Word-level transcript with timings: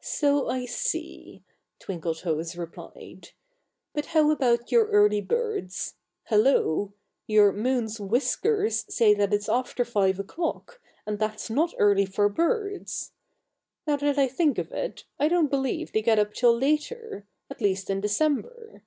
"So 0.00 0.48
I 0.48 0.64
see," 0.64 1.44
Twinkletoes 1.78 2.58
replied. 2.58 3.28
"But 3.92 4.06
how 4.06 4.32
about 4.32 4.72
your 4.72 4.86
early 4.88 5.20
birds? 5.20 5.94
Hello! 6.24 6.92
Your 7.28 7.52
moon's 7.52 8.00
whiskers 8.00 8.84
say 8.92 9.14
that 9.14 9.32
it's 9.32 9.48
after 9.48 9.84
five 9.84 10.18
o'clock, 10.18 10.80
and 11.06 11.20
that's 11.20 11.48
not 11.50 11.72
early 11.78 12.04
for 12.04 12.28
birds. 12.28 13.12
Now 13.86 13.94
that 13.98 14.18
I 14.18 14.26
think 14.26 14.58
of 14.58 14.72
it, 14.72 15.04
I 15.20 15.28
don't 15.28 15.50
believe 15.52 15.92
they 15.92 16.02
get 16.02 16.18
up 16.18 16.34
till 16.34 16.58
later 16.58 17.24
at 17.48 17.60
least 17.60 17.88
in 17.90 18.00
December." 18.00 18.82